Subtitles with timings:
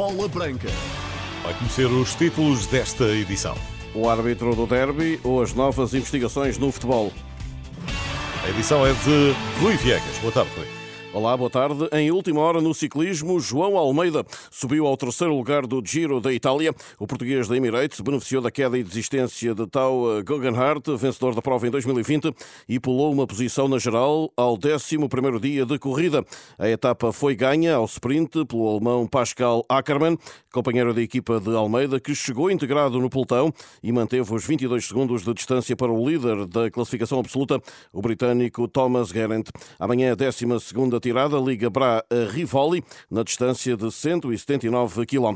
[0.00, 0.70] Bola Branca.
[1.42, 3.54] Vai conhecer os títulos desta edição.
[3.94, 7.12] O árbitro do derby ou as novas investigações no futebol.
[8.42, 10.16] A edição é de Rui Viegas.
[10.22, 10.79] Boa tarde, Rui.
[11.12, 11.88] Olá, boa tarde.
[11.90, 16.72] Em última hora no ciclismo, João Almeida subiu ao terceiro lugar do Giro da Itália.
[17.00, 21.66] O português da Emirates beneficiou da queda e desistência de Tau Guggenhardt, vencedor da prova
[21.66, 22.32] em 2020,
[22.68, 26.24] e pulou uma posição na geral ao 11 dia de corrida.
[26.56, 30.16] A etapa foi ganha ao sprint pelo alemão Pascal Ackermann,
[30.52, 33.52] companheiro da equipa de Almeida, que chegou integrado no pelotão
[33.82, 37.60] e manteve os 22 segundos de distância para o líder da classificação absoluta,
[37.92, 39.48] o britânico Thomas Geraint.
[39.76, 40.46] Amanhã, a 12
[41.00, 45.34] tirada liga Bra a Rivoli, na distância de 179 km.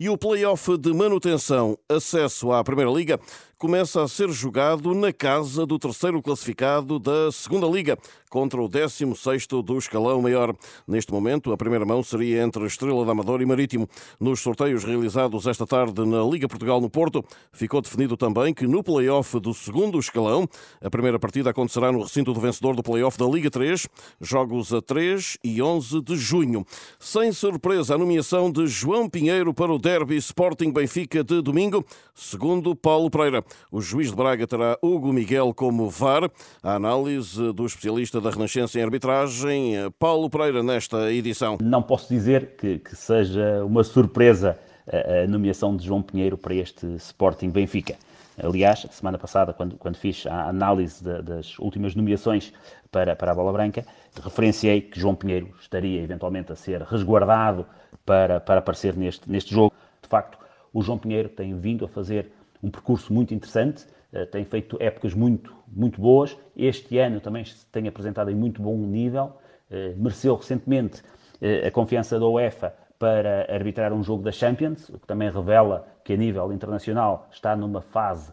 [0.00, 3.20] E o play-off de manutenção, acesso à Primeira Liga,
[3.58, 7.96] começa a ser jogado na casa do terceiro classificado da Segunda Liga,
[8.28, 10.54] contra o 16º do escalão maior.
[10.86, 13.88] Neste momento, a primeira mão seria entre Estrela da Amador e Marítimo.
[14.20, 18.82] Nos sorteios realizados esta tarde na Liga Portugal no Porto, ficou definido também que no
[18.82, 20.46] play-off do segundo escalão,
[20.82, 23.88] a primeira partida acontecerá no recinto do vencedor do play-off da Liga 3,
[24.20, 26.66] jogos a 3 e 11 de junho.
[27.00, 31.82] Sem surpresa, a nomeação de João Pinheiro para o Derby Sporting Benfica de domingo,
[32.14, 33.45] segundo Paulo Pereira.
[33.70, 36.30] O juiz de Braga terá Hugo Miguel como VAR.
[36.62, 41.58] A análise do especialista da Renascença em arbitragem, Paulo Pereira, nesta edição.
[41.60, 46.86] Não posso dizer que, que seja uma surpresa a nomeação de João Pinheiro para este
[46.96, 47.96] Sporting Benfica.
[48.38, 52.52] Aliás, semana passada, quando, quando fiz a análise de, das últimas nomeações
[52.90, 53.84] para, para a Bola Branca,
[54.22, 57.66] referenciei que João Pinheiro estaria eventualmente a ser resguardado
[58.04, 59.74] para, para aparecer neste, neste jogo.
[60.02, 60.38] De facto,
[60.72, 62.30] o João Pinheiro tem vindo a fazer
[62.66, 66.36] um percurso muito interessante, eh, tem feito épocas muito, muito boas.
[66.56, 69.34] Este ano também se tem apresentado em muito bom nível,
[69.70, 71.00] eh, mereceu recentemente
[71.40, 75.86] eh, a confiança da UEFA para arbitrar um jogo da Champions, o que também revela
[76.02, 78.32] que a nível internacional está numa fase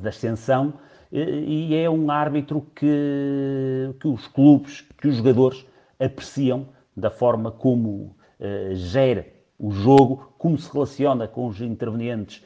[0.00, 0.74] de ascensão
[1.10, 5.66] e é um árbitro que, que os clubes, que os jogadores
[5.98, 8.14] apreciam da forma como
[8.74, 9.26] gera
[9.58, 12.44] o jogo, como se relaciona com os intervenientes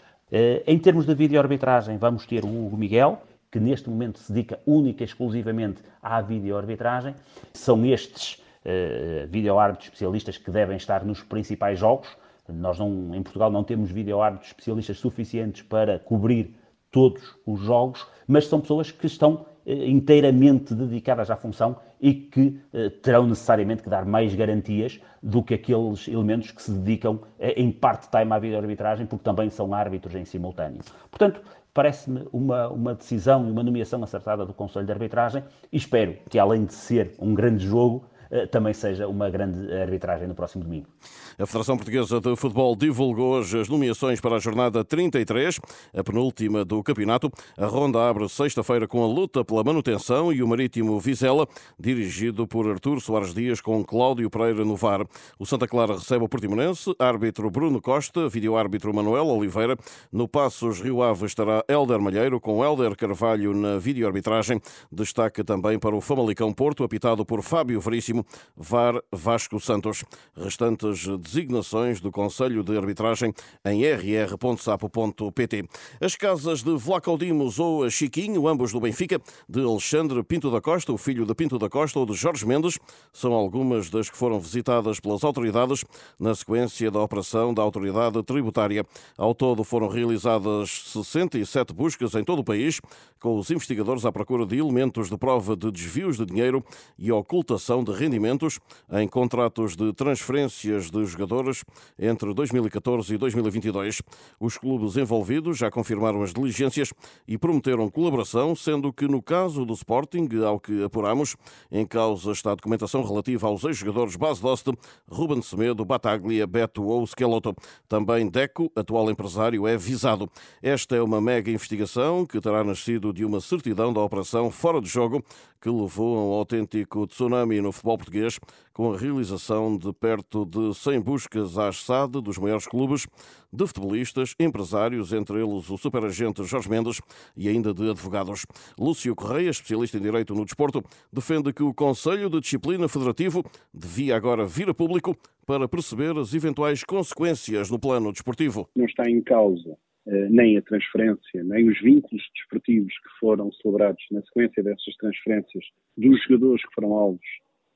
[0.66, 3.20] em termos de vídeo-arbitragem, vamos ter o Hugo Miguel,
[3.50, 7.14] que neste momento se dedica única e exclusivamente à vídeo-arbitragem.
[7.52, 12.08] São estes uh, vídeo-árbitros especialistas que devem estar nos principais jogos.
[12.48, 16.56] Nós não, em Portugal não temos vídeo-árbitros especialistas suficientes para cobrir
[16.90, 22.60] todos os jogos, mas são pessoas que estão eh, inteiramente dedicadas à função e que
[22.72, 27.54] eh, terão necessariamente que dar mais garantias do que aqueles elementos que se dedicam eh,
[27.56, 30.80] em part-time à vida-arbitragem, porque também são árbitros em simultâneo.
[31.10, 31.40] Portanto,
[31.72, 36.38] parece-me uma, uma decisão e uma nomeação acertada do Conselho de Arbitragem e espero que,
[36.38, 40.88] além de ser um grande jogo, eh, também seja uma grande arbitragem no próximo domingo.
[41.38, 45.58] A Federação Portuguesa de Futebol divulgou hoje as nomeações para a jornada 33,
[45.96, 47.30] a penúltima do campeonato.
[47.56, 51.48] A ronda abre sexta-feira com a luta pela manutenção e o Marítimo Vizela,
[51.78, 55.06] dirigido por Artur Soares Dias com Cláudio Pereira no VAR.
[55.38, 59.76] O Santa Clara recebe o Portimonense, árbitro Bruno Costa, vídeo-árbitro Manuel Oliveira.
[60.12, 64.60] No Passos Rio Ave estará Helder Malheiro com Helder Carvalho na vídeo-arbitragem.
[64.90, 68.24] Destaque também para o Famalicão Porto, apitado por Fábio Veríssimo
[68.56, 70.04] VAR Vasco Santos.
[70.36, 73.32] Restantes designações do Conselho de Arbitragem
[73.64, 75.64] em rr.sapo.pt.
[76.00, 80.92] As casas de Vlaco Dimos ou Chiquinho, ambos do Benfica, de Alexandre Pinto da Costa,
[80.92, 82.78] o filho de Pinto da Costa ou de Jorge Mendes,
[83.12, 85.84] são algumas das que foram visitadas pelas autoridades
[86.18, 88.84] na sequência da operação da autoridade tributária.
[89.16, 92.80] Ao todo foram realizadas 67 buscas em todo o país,
[93.20, 96.64] com os investigadores à procura de elementos de prova de desvios de dinheiro
[96.98, 98.58] e ocultação de rendimentos
[98.90, 101.64] em contratos de transferências de jogadores
[101.98, 104.02] entre 2014 e 2022.
[104.40, 106.92] Os clubes envolvidos já confirmaram as diligências
[107.28, 111.36] e prometeram colaboração, sendo que no caso do Sporting, ao que apuramos,
[111.70, 114.68] em causa está a documentação relativa aos ex-jogadores Bas Dost,
[115.08, 117.54] Ruben Semedo, Bataglia, Beto ou Skeloto.
[117.88, 120.28] Também Deco, atual empresário, é visado.
[120.62, 124.88] Esta é uma mega investigação que terá nascido de uma certidão da operação fora de
[124.88, 125.22] jogo
[125.62, 128.40] que levou a um autêntico tsunami no futebol português,
[128.72, 133.06] com a realização de perto de 100 buscas à SAD dos maiores clubes,
[133.52, 137.00] de futebolistas, empresários, entre eles o superagente Jorge Mendes
[137.36, 138.46] e ainda de advogados.
[138.78, 140.82] Lúcio Correia, especialista em Direito no Desporto,
[141.12, 145.16] defende que o Conselho de Disciplina Federativo devia agora vir a público
[145.46, 148.68] para perceber as eventuais consequências no plano desportivo.
[148.76, 149.76] Não está em causa
[150.06, 155.64] eh, nem a transferência, nem os vínculos desportivos que foram celebrados na sequência dessas transferências
[155.96, 157.26] dos jogadores que foram alvos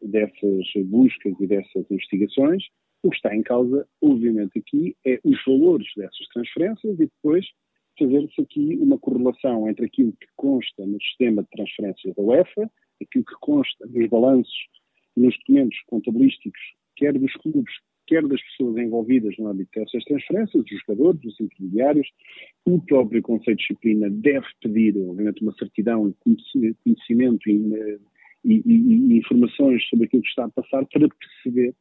[0.03, 2.65] dessas buscas e dessas investigações.
[3.07, 7.47] O que está em causa, obviamente, aqui é os valores dessas transferências e depois
[7.97, 12.69] fazer-se aqui uma correlação entre aquilo que consta no sistema de transferências da UEFA,
[13.01, 14.67] aquilo que consta nos balanços
[15.17, 16.61] nos documentos contabilísticos,
[16.97, 17.73] quer dos clubes,
[18.09, 22.09] quer das pessoas envolvidas no âmbito dessas transferências, dos jogadores, dos intermediários.
[22.65, 28.01] O próprio Conselho de Disciplina deve pedir, obviamente, uma certidão, conhecimento e,
[28.45, 31.73] e, e, e informações sobre aquilo que está a passar para perceber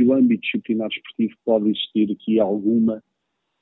[0.00, 3.02] se o âmbito disciplinar esportivo pode existir aqui alguma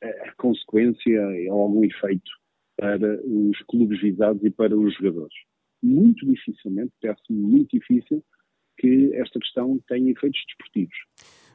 [0.04, 2.30] uh, consequência ou algum efeito
[2.76, 5.34] para os clubes visados e para os jogadores.
[5.82, 8.22] Muito dificilmente, parece-me muito difícil,
[8.78, 10.96] que esta questão tenha efeitos desportivos.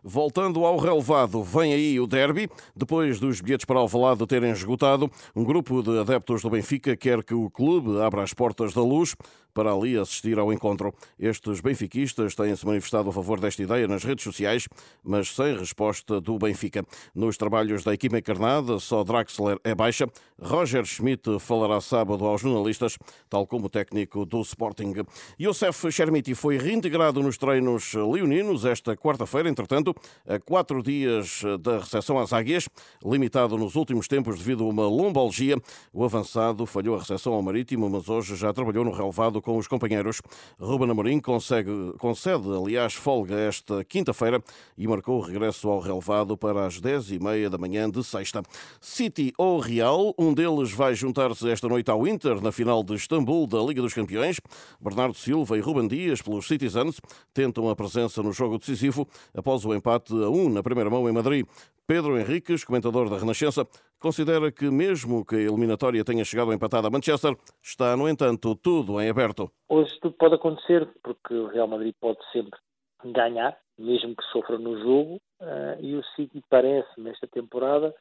[0.03, 2.49] Voltando ao relevado, vem aí o derby.
[2.75, 7.33] Depois dos bilhetes para Alvalade terem esgotado, um grupo de adeptos do Benfica quer que
[7.33, 9.15] o clube abra as portas da luz
[9.53, 10.93] para ali assistir ao encontro.
[11.17, 14.67] Estes benfiquistas têm-se manifestado a favor desta ideia nas redes sociais,
[15.03, 16.83] mas sem resposta do Benfica.
[17.13, 20.07] Nos trabalhos da equipa encarnada, só Draxler é baixa.
[20.41, 22.97] Roger Schmidt falará sábado aos jornalistas,
[23.29, 24.93] tal como o técnico do Sporting.
[25.39, 29.92] Youssef Chermiti foi reintegrado nos treinos leoninos esta quarta-feira, entretanto,
[30.27, 32.67] a quatro dias da recepção às águias,
[33.03, 35.57] limitado nos últimos tempos devido a uma lombalgia.
[35.91, 39.67] O avançado falhou a recepção ao Marítimo, mas hoje já trabalhou no relevado com os
[39.67, 40.21] companheiros.
[40.59, 44.43] Ruben Amorim consegue, concede, aliás, folga esta quinta-feira
[44.77, 48.41] e marcou o regresso ao relevado para as 10h30 da manhã de sexta.
[48.81, 53.47] City ou Real, um deles vai juntar-se esta noite ao Inter na final de Istambul
[53.47, 54.39] da Liga dos Campeões.
[54.79, 56.99] Bernardo Silva e Ruben Dias, pelos Citizens,
[57.33, 61.13] tentam a presença no jogo decisivo após o empate a 1 na primeira mão em
[61.13, 61.45] Madrid.
[61.85, 63.67] Pedro Henriques, comentador da Renascença,
[63.99, 69.01] considera que, mesmo que a eliminatória tenha chegado empatada a Manchester, está, no entanto, tudo
[69.01, 69.51] em aberto.
[69.67, 72.57] Hoje tudo pode acontecer, porque o Real Madrid pode sempre
[73.03, 77.93] ganhar, mesmo que sofra no jogo, uh, e o City parece, nesta temporada,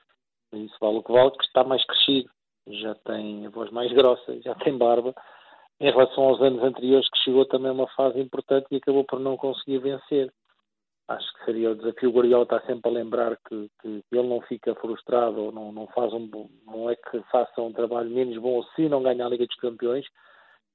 [0.53, 2.31] isso vale o que vale, que está mais crescido,
[2.69, 5.13] já tem a voz mais grossa, já tem barba,
[5.81, 9.19] em relação aos anos anteriores, que chegou também a uma fase importante e acabou por
[9.19, 10.33] não conseguir vencer
[11.15, 12.11] acho que seria o desafio.
[12.11, 15.87] O Guardiola está sempre a lembrar que, que ele não fica frustrado ou não, não
[15.89, 16.29] faz um
[16.67, 20.07] não é que faça um trabalho menos bom se não ganhar a Liga dos Campeões.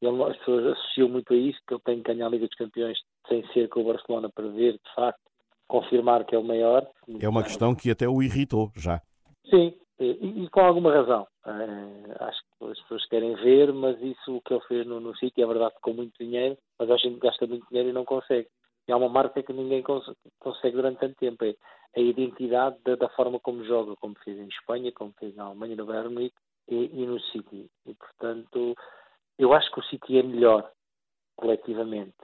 [0.01, 2.57] Ele, as pessoas associam muito a isso, que ele tem que ganhar a Liga dos
[2.57, 2.97] Campeões
[3.27, 5.21] sem ser com o Barcelona para ver, de facto,
[5.67, 6.87] confirmar que é o maior.
[7.19, 9.01] É uma questão que até o irritou já.
[9.49, 11.27] Sim, e, e com alguma razão.
[11.45, 15.15] É, acho que as pessoas querem ver, mas isso o que ele fez no, no
[15.17, 18.47] sítio é verdade com muito dinheiro, mas a gente gasta muito dinheiro e não consegue.
[18.89, 21.43] Há uma marca que ninguém cons consegue durante tanto tempo.
[21.43, 21.55] É
[21.95, 25.75] a identidade da, da, forma como joga, como fez em Espanha, como fez na Alemanha,
[25.75, 26.35] no Bayern Munique
[26.69, 27.69] e, e, no City.
[27.85, 28.75] E, portanto,
[29.37, 30.71] eu acho que o City é melhor,
[31.35, 32.15] coletivamente.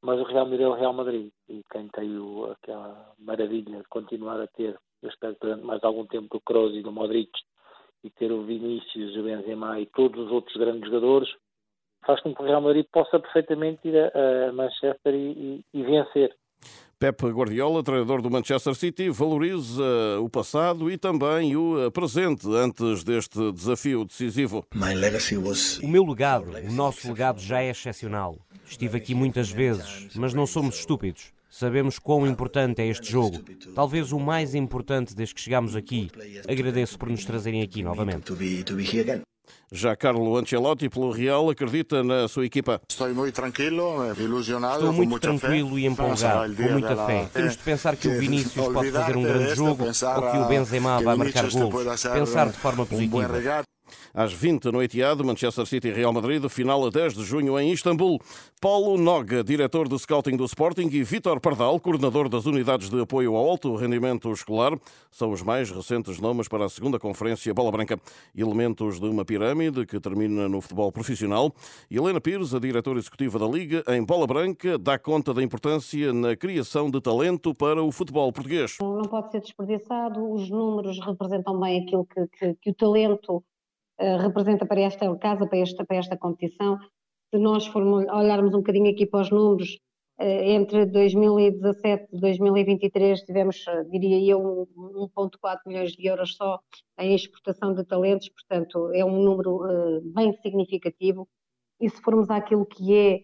[0.00, 1.32] Mas o Real Madrid é o Real Madrid.
[1.48, 6.06] E quem tem o, aquela maravilha de continuar a ter, eu espero durante mais algum
[6.06, 7.32] tempo, do Kroos e do Modric,
[8.04, 11.28] e ter o Vinícius, o Benzema e todos os outros grandes jogadores,
[12.06, 15.82] faz com que o Real Madrid possa perfeitamente ir a, a Manchester e, e, e
[15.82, 16.34] vencer.
[16.98, 19.84] Pep Guardiola, treinador do Manchester City, valoriza
[20.20, 24.66] o passado e também o presente antes deste desafio decisivo.
[25.80, 28.36] O meu legado, o nosso legado já é excepcional.
[28.66, 31.32] Estive aqui muitas vezes, mas não somos estúpidos.
[31.48, 33.38] Sabemos quão importante é este jogo.
[33.74, 36.10] Talvez o mais importante desde que chegamos aqui.
[36.48, 38.32] Agradeço por nos trazerem aqui novamente.
[39.72, 42.80] Já Carlo Ancelotti, pelo Real, acredita na sua equipa.
[42.88, 44.76] Estou muito tranquilo, ilusionado.
[44.76, 47.28] Estou muito tranquilo e empolgado, com muita fé.
[47.32, 51.02] Temos de pensar que o Vinícius pode fazer um grande jogo ou que o Benzema
[51.02, 52.02] vai marcar gols.
[52.12, 53.64] Pensar de forma positiva.
[54.18, 57.70] Às 20 no Etihad, Manchester City e Real Madrid, final a 10 de junho em
[57.70, 58.18] Istambul.
[58.60, 63.36] Paulo Noga, diretor de scouting do Sporting, e Vítor Pardal, coordenador das unidades de apoio
[63.36, 64.76] ao alto rendimento escolar,
[65.08, 67.96] são os mais recentes nomes para a segunda conferência Bola Branca.
[68.36, 71.54] Elementos de uma pirâmide que termina no futebol profissional.
[71.88, 76.34] Helena Pires, a diretora executiva da Liga, em Bola Branca, dá conta da importância na
[76.34, 78.78] criação de talento para o futebol português.
[78.80, 83.44] Não pode ser desperdiçado, os números representam bem aquilo que, que, que o talento
[83.98, 86.78] representa para esta casa, para esta, para esta competição.
[87.30, 89.78] Se nós formos olharmos um bocadinho aqui para os números,
[90.18, 96.58] eh, entre 2017 e 2023 tivemos, eh, diria eu, 1,4 milhões de euros só
[96.98, 99.60] em exportação de talentos, portanto é um número
[100.14, 101.28] bem significativo.
[101.80, 103.22] E se formos àquilo que é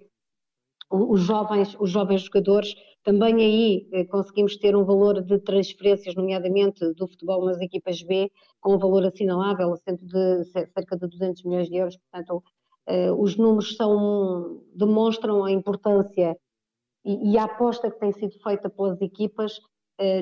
[0.90, 2.74] os jovens, os jovens jogadores,
[3.04, 8.32] também aí eh, conseguimos ter um valor de transferências, nomeadamente do futebol nas equipas B,
[8.60, 11.98] com um valor assinalável, de cerca de 200 milhões de euros.
[11.98, 12.42] Portanto,
[12.86, 16.36] eh, os números são, demonstram a importância
[17.04, 19.60] e, e, a aposta que tem sido feita pelas equipas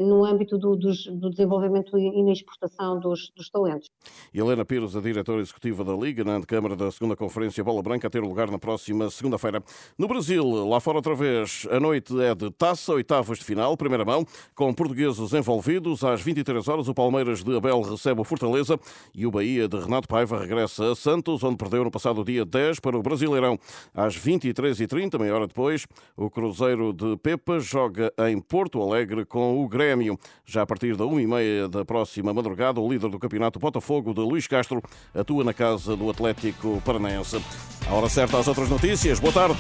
[0.01, 3.89] no âmbito do, do, desenvolvimento e na exportação dos, dos, talentos.
[4.33, 8.11] Helena Pires, a diretora executiva da Liga, na Câmara da segunda Conferência Bola Branca, a
[8.11, 9.63] ter lugar na próxima segunda-feira.
[9.97, 14.05] No Brasil, lá fora outra vez, a noite é de taça, oitavas de final, primeira
[14.05, 16.05] mão, com portugueses envolvidos.
[16.05, 18.79] Às 23 horas, o Palmeiras de Abel recebe o Fortaleza
[19.15, 22.81] e o Bahia de Renato Paiva regressa a Santos, onde perdeu no passado dia 10
[22.81, 23.59] para o Brasileirão.
[23.95, 25.87] Às 23h30, meia hora depois,
[26.17, 30.19] o Cruzeiro de Pepa joga em Porto Alegre com o o Grêmio.
[30.45, 34.47] Já a partir da 1h30 da próxima madrugada, o líder do campeonato Botafogo, de Luís
[34.47, 34.83] Castro,
[35.15, 37.43] atua na casa do Atlético Paranaense.
[37.89, 39.19] A hora certa às outras notícias.
[39.19, 39.57] Boa tarde.